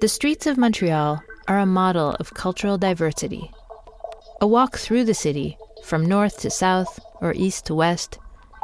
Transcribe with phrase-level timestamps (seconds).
[0.00, 3.50] The streets of Montreal are a model of cultural diversity.
[4.40, 8.18] A walk through the city, from north to south or east to west,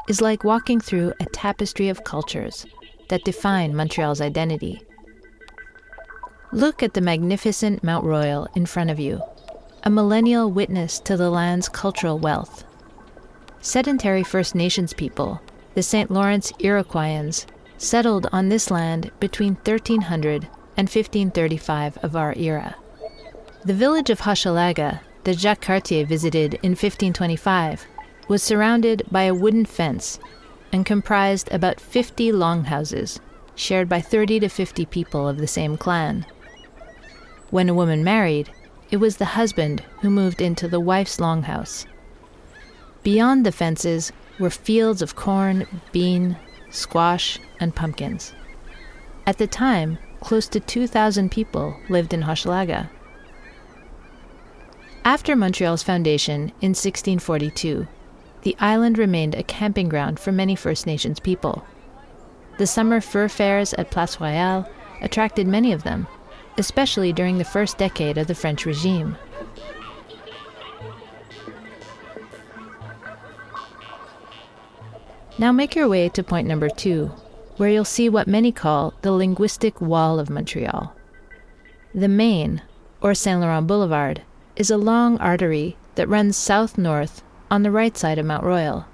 [0.09, 2.67] is like walking through a tapestry of cultures
[3.09, 4.83] that define Montreal's identity.
[6.53, 9.23] Look at the magnificent Mount Royal in front of you,
[9.85, 12.65] a millennial witness to the land's cultural wealth.
[13.61, 15.41] Sedentary First Nations people,
[15.75, 16.11] the St.
[16.11, 17.47] Lawrence Iroquoians,
[17.81, 20.45] settled on this land between 1300
[20.77, 22.77] and 1535 of our era.
[23.65, 27.87] The village of Hochelaga, that Jacques Cartier visited in 1525,
[28.29, 30.19] was surrounded by a wooden fence
[30.73, 33.19] and comprised about 50 longhouses,
[33.55, 36.27] shared by 30 to 50 people of the same clan.
[37.51, 38.51] When a woman married,
[38.91, 41.87] it was the husband who moved into the wife's longhouse.
[43.03, 46.37] Beyond the fences were fields of corn, bean,
[46.71, 48.33] squash, and pumpkins.
[49.27, 52.91] At the time, close to 2,000 people lived in Hochelaga.
[55.05, 57.87] After Montreal's foundation in 1642,
[58.43, 61.65] the island remained a camping ground for many First Nations people.
[62.59, 64.69] The summer fur fairs at Place Royale
[65.01, 66.07] attracted many of them,
[66.59, 69.17] especially during the first decade of the French regime.
[75.41, 77.13] Now make your way to point number two,
[77.57, 80.95] where you'll see what many call the linguistic wall of Montreal.
[81.95, 82.61] The Main,
[83.01, 84.21] or Saint Laurent Boulevard,
[84.55, 88.85] is a long artery that runs south north on the right side of Mount Royal.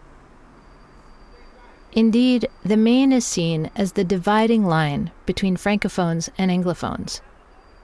[1.91, 7.22] Indeed, the Main is seen as the dividing line between Francophones and Anglophones.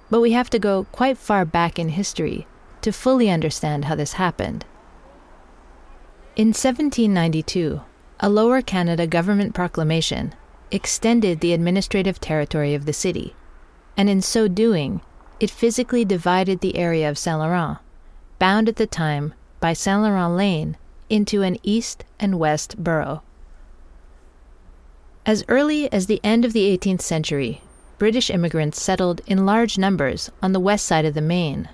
[0.08, 2.46] But we have to go quite far back in history
[2.82, 4.64] to fully understand how this happened.
[6.36, 7.80] In 1792,
[8.24, 10.32] a Lower Canada government proclamation
[10.70, 13.34] extended the administrative territory of the city,
[13.96, 15.00] and in so doing,
[15.40, 17.78] it physically divided the area of Saint Laurent,
[18.38, 20.76] bound at the time by Saint Laurent Lane,
[21.10, 23.22] into an east and west borough.
[25.26, 27.60] As early as the end of the 18th century,
[27.98, 31.68] British immigrants settled in large numbers on the west side of the Main,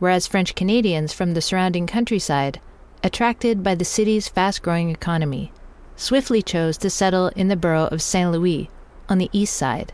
[0.00, 2.60] whereas French Canadians from the surrounding countryside,
[3.04, 5.52] attracted by the city's fast growing economy,
[5.96, 8.70] swiftly chose to settle in the borough of Saint Louis
[9.08, 9.92] on the east side.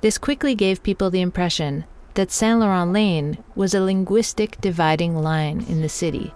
[0.00, 5.64] This quickly gave people the impression that Saint Laurent Lane was a linguistic dividing line
[5.68, 6.32] in the city.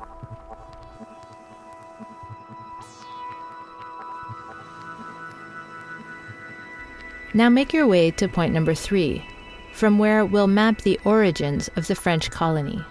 [7.35, 9.25] Now make your way to point number three,
[9.73, 12.85] from where we'll map the origins of the French colony.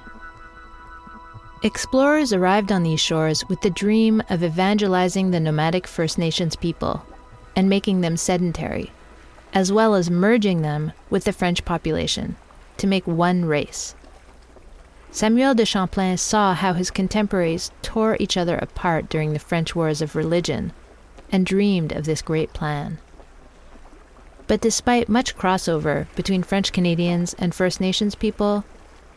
[1.63, 7.05] Explorers arrived on these shores with the dream of evangelizing the nomadic First Nations people
[7.55, 8.91] and making them sedentary,
[9.53, 12.35] as well as merging them with the French population
[12.77, 13.93] to make one race.
[15.11, 20.01] Samuel de Champlain saw how his contemporaries tore each other apart during the French Wars
[20.01, 20.73] of Religion
[21.31, 22.97] and dreamed of this great plan.
[24.47, 28.63] But despite much crossover between French Canadians and First Nations people,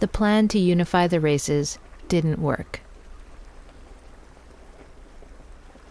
[0.01, 1.79] the plan to unify the races
[2.09, 2.81] didn't work.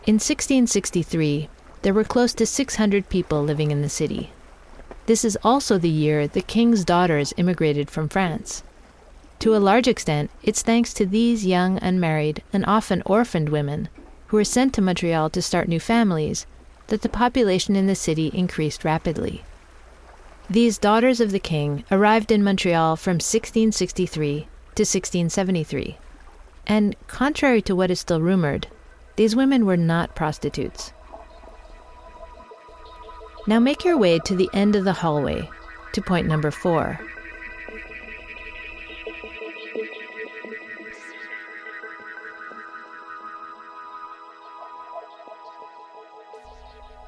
[0.06, 1.50] In 1663,
[1.82, 4.32] there were close to 600 people living in the city.
[5.06, 8.64] This is also the year the king's daughters immigrated from France.
[9.40, 13.90] To a large extent, it's thanks to these young, unmarried, and often orphaned women
[14.28, 16.46] who were sent to Montreal to start new families
[16.88, 19.44] that the population in the city increased rapidly.
[20.50, 25.98] These daughters of the king arrived in Montreal from 1663 to 1673.
[26.66, 28.68] And contrary to what is still rumored,
[29.16, 30.92] these women were not prostitutes.
[33.46, 35.50] Now make your way to the end of the hallway,
[35.92, 37.00] to point number four.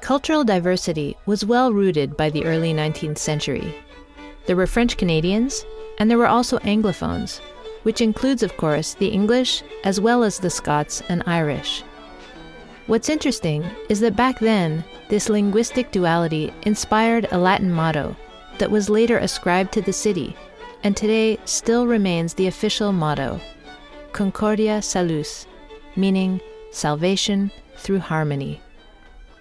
[0.06, 3.74] Cultural diversity was well rooted by the early 19th century.
[4.46, 5.64] There were French Canadians,
[5.98, 7.40] and there were also Anglophones,
[7.86, 11.84] which includes, of course, the English as well as the Scots and Irish.
[12.88, 18.16] What's interesting is that back then, this linguistic duality inspired a Latin motto
[18.58, 20.34] that was later ascribed to the city
[20.82, 23.40] and today still remains the official motto
[24.10, 25.46] Concordia Salus,
[25.94, 26.40] meaning
[26.72, 28.60] salvation through harmony,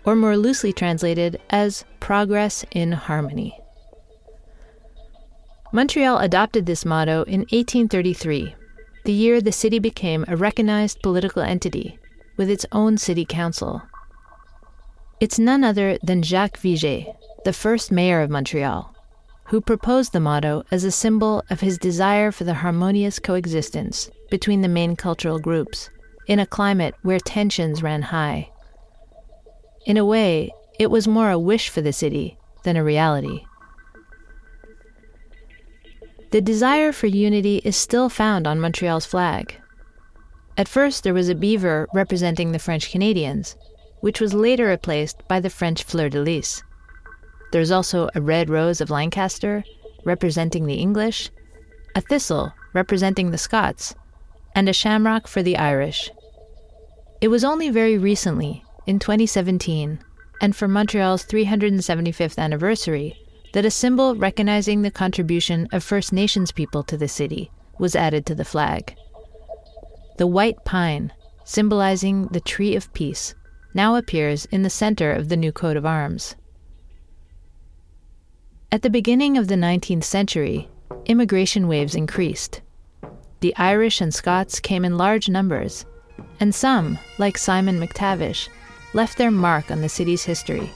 [0.03, 3.59] or more loosely translated as progress in harmony.
[5.75, 8.55] Montreal adopted this motto in 1833,
[9.03, 11.99] the year the city became a recognized political entity
[12.37, 13.81] with its own city council.
[15.19, 17.03] It's none other than Jacques Viger,
[17.43, 18.95] the first mayor of Montreal.
[19.49, 24.61] who proposed the motto as a symbol of his desire for the harmonious coexistence between
[24.61, 25.89] the main cultural groups
[26.25, 28.49] in a climate where tensions ran high.
[29.85, 33.43] In a way, it was more a wish for the city than a reality.
[36.31, 39.55] The desire for unity is still found on Montreal's flag.
[40.57, 43.55] At first, there was a beaver representing the French Canadians,
[44.01, 46.63] which was later replaced by the French fleur de lis.
[47.51, 49.63] There's also a red rose of Lancaster,
[50.03, 51.29] representing the English,
[51.95, 53.95] a thistle representing the Scots,
[54.53, 56.09] and a shamrock for the Irish.
[57.21, 59.99] It was only very recently, in 2017,
[60.41, 63.24] and for Montreal's 375th anniversary,
[63.55, 67.49] that a symbol recognizing the contribution of First Nations people to the city
[67.79, 68.93] was added to the flag.
[70.17, 71.13] The white pine,
[71.45, 73.33] symbolizing the tree of peace,
[73.73, 76.35] now appears in the center of the new coat of arms.
[78.73, 80.67] At the beginning of the 19th century,
[81.05, 82.59] immigration waves increased.
[83.39, 85.85] The Irish and Scots came in large numbers,
[86.41, 88.49] and some, like Simon McTavish,
[88.93, 90.69] left their mark on the city's history.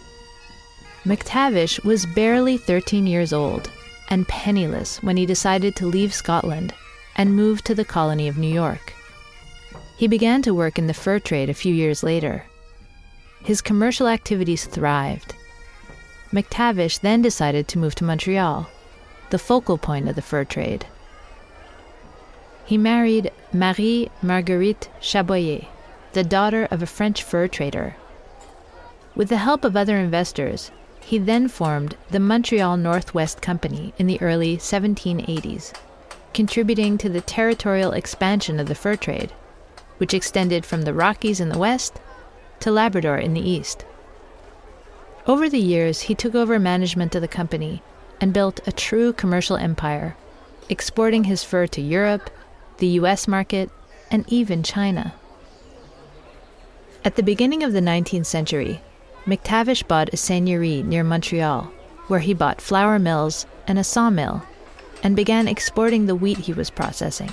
[1.05, 3.71] McTavish was barely 13 years old
[4.09, 6.73] and penniless when he decided to leave Scotland
[7.15, 8.93] and move to the colony of New York.
[9.97, 12.45] He began to work in the fur trade a few years later.
[13.43, 15.35] His commercial activities thrived.
[16.33, 18.69] McTavish then decided to move to Montreal,
[19.29, 20.85] the focal point of the fur trade.
[22.65, 25.65] He married Marie Marguerite Chaboillez,
[26.11, 27.95] the daughter of a French fur trader.
[29.15, 30.71] With the help of other investors,
[31.09, 35.73] he then formed the Montreal Northwest Company in the early 1780s,
[36.35, 39.31] contributing to the territorial expansion of the fur trade,
[39.97, 41.99] which extended from the Rockies in the west
[42.59, 43.85] to Labrador in the east.
[45.25, 47.81] Over the years, he took over management of the company
[48.21, 50.15] and built a true commercial empire,
[50.69, 52.29] exporting his fur to Europe,
[52.77, 53.71] the US market,
[54.11, 55.15] and even China.
[57.03, 58.83] At the beginning of the 19th century,
[59.25, 61.71] McTavish bought a seigneurie near Montreal,
[62.07, 64.43] where he bought flour mills and a sawmill,
[65.03, 67.31] and began exporting the wheat he was processing.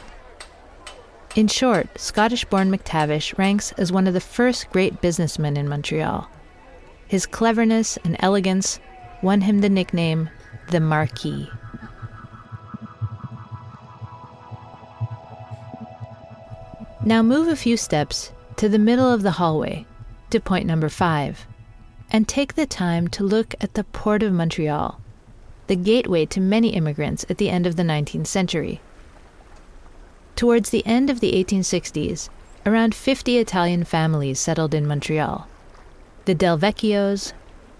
[1.34, 6.28] In short, Scottish born McTavish ranks as one of the first great businessmen in Montreal.
[7.06, 8.80] His cleverness and elegance
[9.22, 10.30] won him the nickname
[10.70, 11.48] the Marquis.
[17.04, 19.86] Now move a few steps to the middle of the hallway
[20.30, 21.46] to point number five
[22.10, 25.00] and take the time to look at the Port of Montreal,
[25.66, 28.80] the gateway to many immigrants at the end of the 19th century.
[30.36, 32.28] Towards the end of the 1860s,
[32.64, 35.48] around 50 Italian families settled in Montreal.
[36.24, 37.32] The Delvecchios,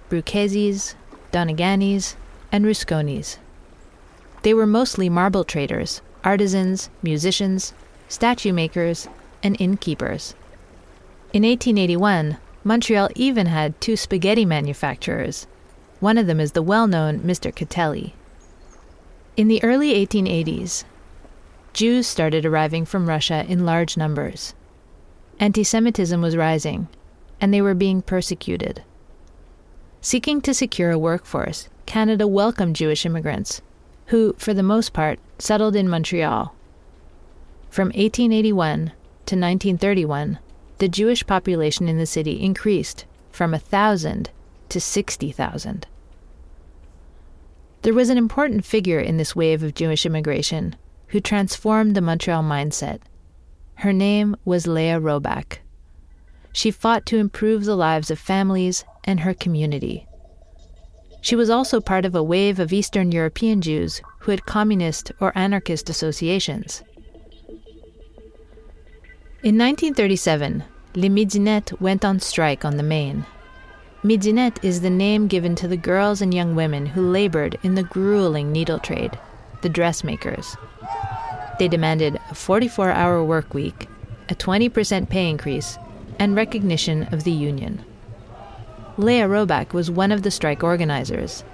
[0.09, 0.95] Brucheses,
[1.33, 2.15] Doneganis,
[2.53, 3.39] and Rusconis.
[4.43, 7.75] They were mostly marble traders, artisans, musicians,
[8.09, 9.09] statue makers,
[9.43, 10.35] and innkeepers.
[11.33, 15.47] In 1881, Montreal even had two spaghetti manufacturers.
[16.01, 17.55] One of them is the well known Mr.
[17.55, 18.13] Catelli.
[19.37, 20.83] In the early 1880s,
[21.73, 24.53] Jews started arriving from Russia in large numbers.
[25.39, 26.89] Anti Semitism was rising,
[27.41, 28.83] and they were being persecuted.
[30.01, 33.63] Seeking to secure a workforce, Canada welcomed Jewish immigrants,
[34.07, 36.53] who, for the most part, settled in Montreal.
[37.71, 38.87] From 1881
[39.27, 40.41] to 1931,
[40.79, 44.31] the Jewish population in the city increased from a thousand
[44.69, 45.87] to 60,000.
[47.83, 50.77] There was an important figure in this wave of Jewish immigration
[51.09, 53.01] who transformed the Montreal mindset.
[53.77, 55.59] Her name was Leah Roback.
[56.53, 60.07] She fought to improve the lives of families and her community.
[61.21, 65.37] She was also part of a wave of Eastern European Jews who had communist or
[65.37, 66.83] anarchist associations.
[69.47, 70.65] In 1937,
[70.97, 73.27] Les Midinettes went on strike on the Main.
[74.03, 77.85] Midinette is the name given to the girls and young women who labored in the
[77.85, 79.17] grueling needle trade,
[79.63, 80.57] the dressmakers.
[81.61, 83.87] They demanded a 44 hour work week,
[84.29, 85.79] a 20% pay increase,
[86.19, 87.85] and recognition of the union.
[88.97, 91.45] Leah Roback was one of the strike organizers.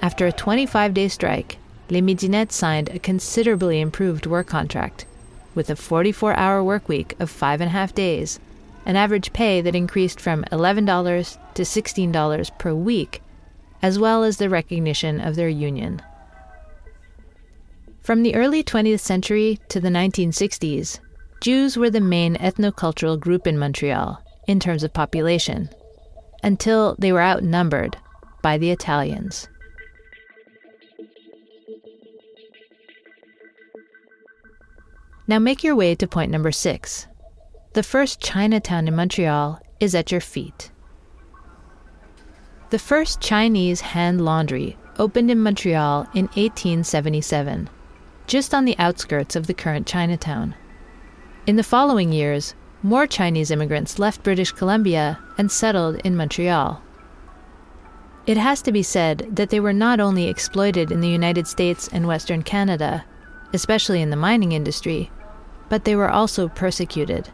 [0.00, 1.58] After a 25 day strike,
[1.90, 5.04] Les Midinettes signed a considerably improved work contract
[5.54, 8.40] with a 44 hour work week of five and a half days,
[8.84, 13.22] an average pay that increased from $11 to $16 per week,
[13.80, 16.02] as well as the recognition of their union.
[18.02, 20.98] From the early 20th century to the 1960s,
[21.40, 25.68] Jews were the main ethnocultural group in Montreal in terms of population,
[26.42, 27.96] until they were outnumbered
[28.42, 29.48] by the Italians.
[35.26, 37.06] Now make your way to point number six.
[37.74, 40.70] The first Chinatown in Montreal is at your feet.
[42.70, 47.70] The first Chinese hand laundry opened in Montreal in 1877,
[48.26, 50.54] just on the outskirts of the current Chinatown.
[51.46, 56.82] In the following years, more Chinese immigrants left British Columbia and settled in Montreal.
[58.26, 61.88] It has to be said that they were not only exploited in the United States
[61.92, 63.04] and Western Canada,
[63.52, 65.10] especially in the mining industry,
[65.68, 67.30] but they were also persecuted.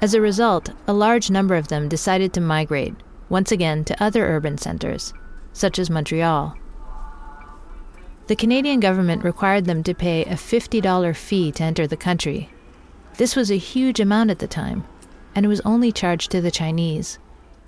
[0.00, 2.94] As a result, a large number of them decided to migrate,
[3.28, 5.12] once again, to other urban centers,
[5.52, 6.56] such as Montreal.
[8.28, 12.48] The Canadian government required them to pay a $50 fee to enter the country.
[13.18, 14.84] This was a huge amount at the time,
[15.34, 17.18] and it was only charged to the Chinese.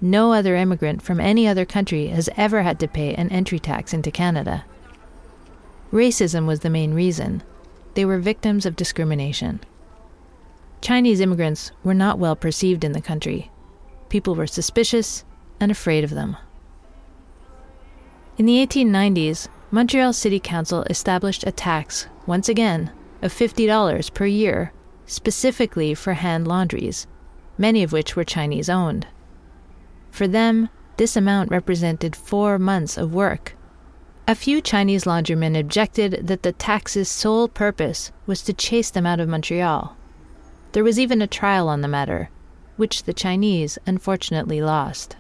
[0.01, 3.93] No other immigrant from any other country has ever had to pay an entry tax
[3.93, 4.65] into Canada.
[5.93, 7.43] Racism was the main reason.
[7.95, 9.61] They were victims of discrimination.
[10.81, 13.51] Chinese immigrants were not well perceived in the country.
[14.09, 15.25] People were suspicious
[15.61, 16.37] and afraid of them.
[18.39, 24.73] In the 1890s, Montreal City Council established a tax, once again, of $50 per year,
[25.07, 27.07] specifically for hand laundries,
[27.59, 29.07] many of which were Chinese owned.
[30.11, 33.55] For them, this amount represented four months of work.
[34.29, 39.19] A few Chinese laundrymen objected that the tax's sole purpose was to chase them out
[39.19, 39.97] of Montreal.
[40.73, 42.31] There was even a trial on the matter,
[42.77, 45.17] which the Chinese unfortunately lost.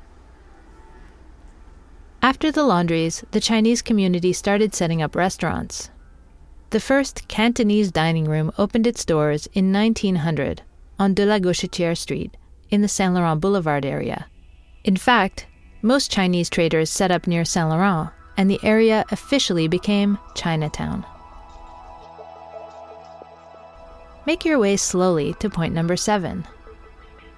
[2.22, 5.90] After the laundries, the Chinese community started setting up restaurants.
[6.70, 10.62] The first Cantonese dining room opened its doors in 1900
[11.00, 12.36] on De la Gauchetière Street
[12.70, 14.26] in the Saint Laurent Boulevard area.
[14.84, 15.48] In fact,
[15.82, 21.04] most Chinese traders set up near Saint Laurent, and the area officially became Chinatown.
[24.26, 26.46] Make your way slowly to point number seven.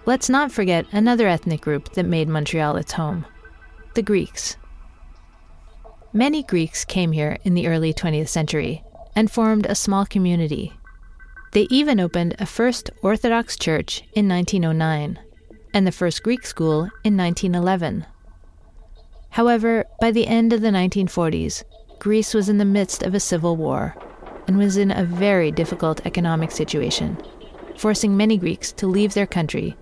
[0.06, 3.26] Let's not forget another ethnic group that made Montreal its home
[3.94, 4.56] the Greeks.
[6.12, 8.82] Many Greeks came here in the early 20th century
[9.14, 10.72] and formed a small community.
[11.52, 15.18] They even opened a first Orthodox church in 1909
[15.72, 18.06] and the first Greek school in 1911.
[19.34, 21.64] However, by the end of the 1940s,
[21.98, 23.96] Greece was in the midst of a civil war
[24.46, 27.18] and was in a very difficult economic situation,
[27.76, 29.76] forcing many Greeks to leave their country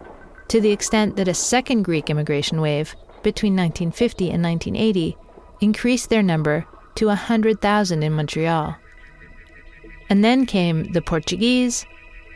[0.48, 5.18] to the extent that a second Greek immigration wave between 1950 and 1980
[5.60, 8.74] increased their number to 100,000 in Montreal.
[10.08, 11.84] And then came the Portuguese,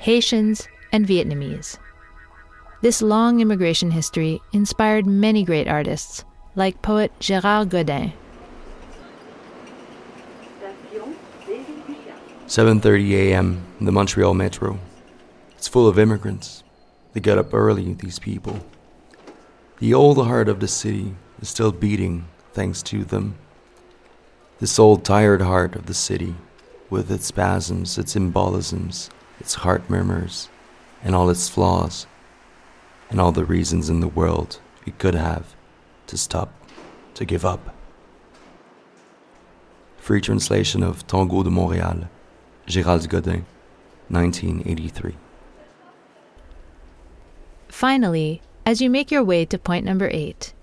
[0.00, 1.78] Haitians, and Vietnamese.
[2.82, 6.22] This long immigration history inspired many great artists,
[6.56, 8.14] like poet Gérald Godin.
[12.46, 13.62] 7:30 a.m.
[13.78, 14.78] the Montreal Metro.
[15.56, 16.64] It's full of immigrants.
[17.12, 18.60] They get up early, these people.
[19.80, 23.34] The old heart of the city is still beating thanks to them.
[24.58, 26.36] This old tired heart of the city,
[26.88, 30.48] with its spasms, its embolisms, its heart murmurs,
[31.04, 32.06] and all its flaws,
[33.10, 35.55] and all the reasons in the world it could have
[36.06, 36.52] to stop,
[37.14, 37.74] to give up.
[39.98, 42.08] Free translation of Tango de Montréal,
[42.66, 43.44] Gérald Godin,
[44.08, 45.16] 1983.
[47.68, 50.54] Finally, as you make your way to point number eight,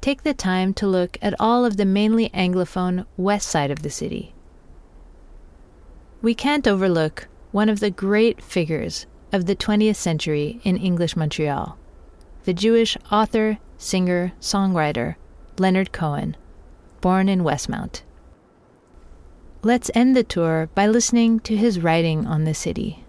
[0.00, 3.90] take the time to look at all of the mainly Anglophone west side of the
[3.90, 4.34] city.
[6.22, 11.76] We can't overlook one of the great figures of the 20th century in English Montreal
[12.44, 15.16] the Jewish author, singer, songwriter
[15.58, 16.36] Leonard Cohen,
[17.00, 18.02] born in Westmount.
[19.62, 23.02] Let's end the tour by listening to his writing on the city.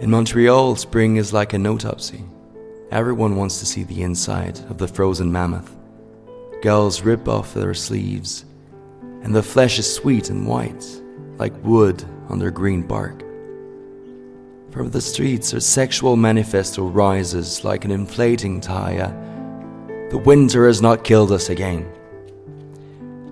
[0.00, 2.24] In Montreal, spring is like an autopsy.
[2.90, 5.76] Everyone wants to see the inside of the frozen mammoth.
[6.62, 8.46] Girls rip off their sleeves,
[9.22, 11.02] and the flesh is sweet and white
[11.38, 13.22] like wood under green bark.
[14.70, 19.08] From the streets, a sexual manifesto rises like an inflating tire.
[20.10, 21.90] The winter has not killed us again.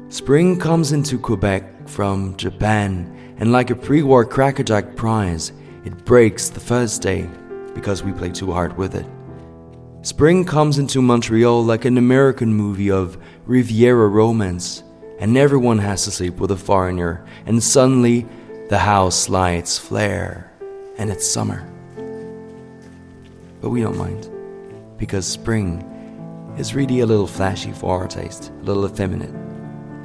[0.09, 5.53] Spring comes into Quebec from Japan, and like a pre war crackerjack prize,
[5.85, 7.29] it breaks the first day
[7.75, 9.07] because we play too hard with it.
[10.03, 14.83] Spring comes into Montreal like an American movie of Riviera romance
[15.19, 18.27] and everyone has to sleep with a foreigner, and suddenly
[18.69, 20.51] the house lights flare,
[20.99, 21.69] and it's summer.
[23.61, 24.31] But we don't mind,
[24.99, 25.83] because spring
[26.59, 29.35] is really a little flashy for our taste, a little effeminate.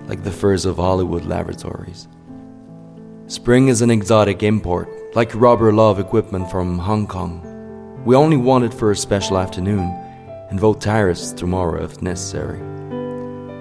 [0.10, 2.08] like the furs of Hollywood laboratories.
[3.28, 7.46] Spring is an exotic import, like rubber love equipment from Hong Kong.
[8.06, 9.88] We only want it for a special afternoon
[10.50, 12.60] and vote tariffs tomorrow if necessary.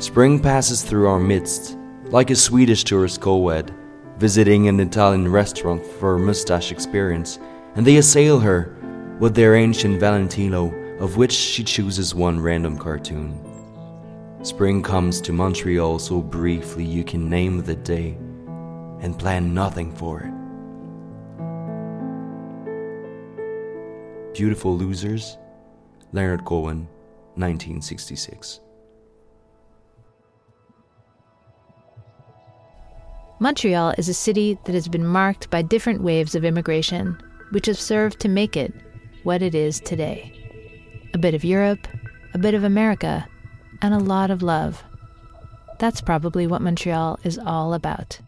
[0.00, 3.74] Spring passes through our midst, like a Swedish tourist co-ed,
[4.16, 7.40] visiting an Italian restaurant for a mustache experience,
[7.74, 8.76] and they assail her
[9.18, 13.40] with their ancient Valentino, of which she chooses one random cartoon.
[14.42, 18.16] Spring comes to Montreal so briefly you can name the day
[19.00, 20.32] and plan nothing for it.
[24.32, 25.36] Beautiful Losers,
[26.12, 26.86] Leonard Cohen,
[27.34, 28.60] 1966.
[33.40, 37.16] Montreal is a city that has been marked by different waves of immigration,
[37.50, 38.74] which have served to make it
[39.22, 40.32] what it is today.
[41.14, 41.86] A bit of Europe,
[42.34, 43.28] a bit of America,
[43.80, 44.82] and a lot of love.
[45.78, 48.18] That's probably what Montreal is all about.